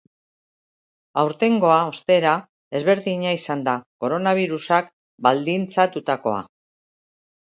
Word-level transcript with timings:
Aurtengoa, 1.23 1.75
ostera, 1.89 2.31
ezberdina 2.79 3.35
izan 3.41 3.61
da, 3.69 3.75
koronabirusak 4.07 4.93
baldintzatutakoa. 5.29 6.41